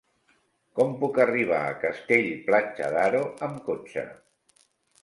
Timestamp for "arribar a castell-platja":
1.25-2.89